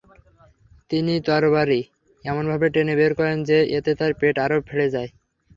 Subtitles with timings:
[0.91, 1.81] তিনি তরবারি
[2.25, 5.09] এমনভাবে টেনে বের করেন যে, এতে তার পেট আরো ফেড়ে যায়।